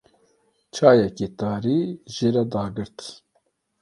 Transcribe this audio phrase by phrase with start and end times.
[0.73, 1.79] Çayeke tarî
[2.15, 2.97] jê re dagirt.